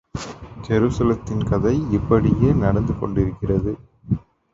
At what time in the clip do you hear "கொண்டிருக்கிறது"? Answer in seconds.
2.99-3.77